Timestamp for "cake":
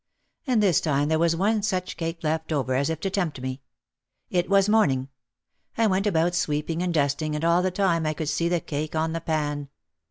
1.95-2.23, 8.61-8.95